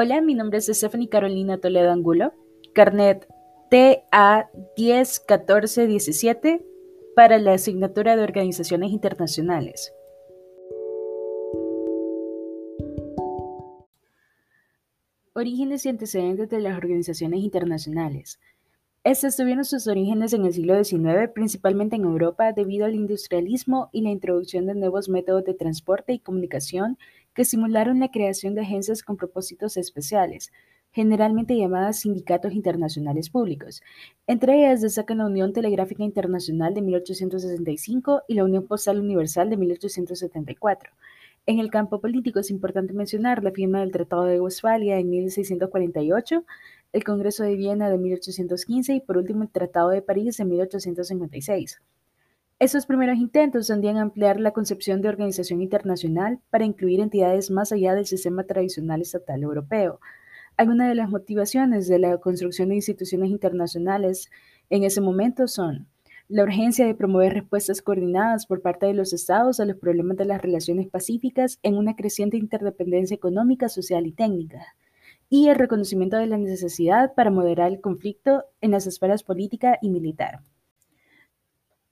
[0.00, 2.32] Hola, mi nombre es Stephanie Carolina Toledo Angulo,
[2.72, 3.26] carnet
[3.68, 6.64] TA 101417
[7.16, 9.92] para la asignatura de Organizaciones Internacionales.
[15.34, 18.38] Orígenes y antecedentes de las organizaciones internacionales.
[19.04, 24.02] Estas tuvieron sus orígenes en el siglo XIX, principalmente en Europa, debido al industrialismo y
[24.02, 26.98] la introducción de nuevos métodos de transporte y comunicación
[27.32, 30.50] que simularon la creación de agencias con propósitos especiales,
[30.90, 33.82] generalmente llamadas sindicatos internacionales públicos.
[34.26, 39.58] Entre ellas destacan la Unión Telegráfica Internacional de 1865 y la Unión Postal Universal de
[39.58, 40.90] 1874.
[41.46, 46.44] En el campo político es importante mencionar la firma del Tratado de Westfalia en 1648,
[46.92, 51.80] el Congreso de Viena de 1815 y por último el Tratado de París de 1856.
[52.60, 57.70] Estos primeros intentos tendían a ampliar la concepción de organización internacional para incluir entidades más
[57.70, 60.00] allá del sistema tradicional estatal europeo.
[60.56, 64.28] Algunas de las motivaciones de la construcción de instituciones internacionales
[64.70, 65.86] en ese momento son
[66.26, 70.24] la urgencia de promover respuestas coordinadas por parte de los estados a los problemas de
[70.24, 74.74] las relaciones pacíficas en una creciente interdependencia económica, social y técnica,
[75.28, 79.90] y el reconocimiento de la necesidad para moderar el conflicto en las esferas política y
[79.90, 80.40] militar.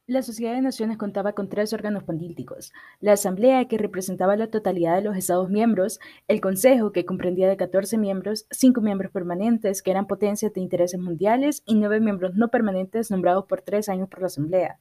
[0.08, 4.94] La Sociedad de Naciones contaba con tres órganos políticos, la Asamblea, que representaba la totalidad
[4.94, 5.98] de los Estados miembros,
[6.28, 11.00] el Consejo, que comprendía de 14 miembros, cinco miembros permanentes, que eran potencias de intereses
[11.00, 14.78] mundiales, y nueve miembros no permanentes nombrados por tres años por la Asamblea.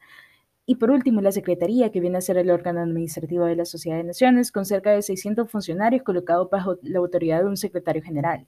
[0.68, 3.98] Y por último, la Secretaría, que viene a ser el órgano administrativo de la Sociedad
[3.98, 8.48] de Naciones, con cerca de 600 funcionarios colocados bajo la autoridad de un secretario general.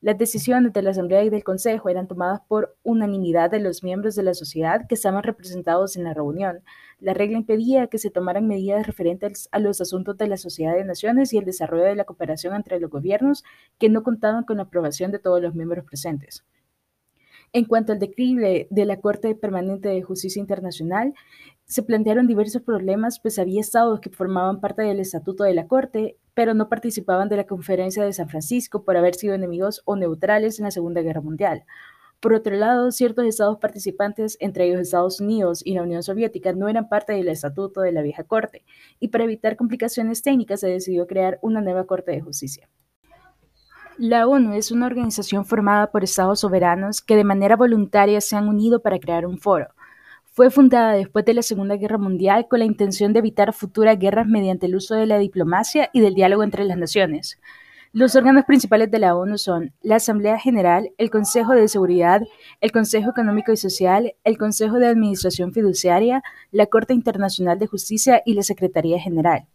[0.00, 4.16] Las decisiones de la Asamblea y del Consejo eran tomadas por unanimidad de los miembros
[4.16, 6.62] de la sociedad que estaban representados en la reunión.
[6.98, 10.84] La regla impedía que se tomaran medidas referentes a los asuntos de la Sociedad de
[10.84, 13.44] Naciones y el desarrollo de la cooperación entre los gobiernos
[13.78, 16.44] que no contaban con la aprobación de todos los miembros presentes.
[17.54, 21.12] En cuanto al declive de la Corte Permanente de Justicia Internacional,
[21.66, 26.16] se plantearon diversos problemas, pues había estados que formaban parte del estatuto de la Corte,
[26.32, 30.58] pero no participaban de la Conferencia de San Francisco por haber sido enemigos o neutrales
[30.58, 31.64] en la Segunda Guerra Mundial.
[32.20, 36.68] Por otro lado, ciertos estados participantes, entre ellos Estados Unidos y la Unión Soviética, no
[36.70, 38.64] eran parte del estatuto de la vieja Corte,
[38.98, 42.70] y para evitar complicaciones técnicas se decidió crear una nueva Corte de Justicia.
[44.04, 48.48] La ONU es una organización formada por estados soberanos que de manera voluntaria se han
[48.48, 49.68] unido para crear un foro.
[50.24, 54.26] Fue fundada después de la Segunda Guerra Mundial con la intención de evitar futuras guerras
[54.26, 57.38] mediante el uso de la diplomacia y del diálogo entre las naciones.
[57.92, 62.22] Los órganos principales de la ONU son la Asamblea General, el Consejo de Seguridad,
[62.60, 68.20] el Consejo Económico y Social, el Consejo de Administración Fiduciaria, la Corte Internacional de Justicia
[68.26, 69.46] y la Secretaría General.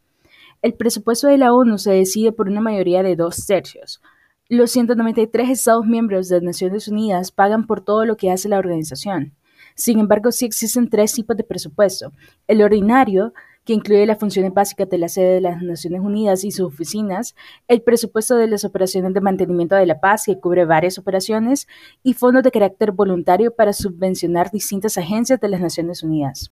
[0.62, 4.02] El presupuesto de la ONU se decide por una mayoría de dos tercios.
[4.50, 8.58] Los 193 Estados miembros de las Naciones Unidas pagan por todo lo que hace la
[8.58, 9.34] organización.
[9.76, 12.14] Sin embargo, sí existen tres tipos de presupuesto.
[12.48, 13.34] El ordinario,
[13.66, 17.36] que incluye las funciones básicas de la sede de las Naciones Unidas y sus oficinas,
[17.68, 21.68] el presupuesto de las operaciones de mantenimiento de la paz, que cubre varias operaciones,
[22.02, 26.46] y fondos de carácter voluntario para subvencionar distintas agencias de las Naciones Unidas.